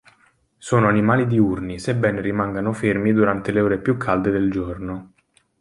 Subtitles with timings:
[0.57, 5.13] Sono animali diurni, sebbene rimangano fermi durante le ore più calde del giorno.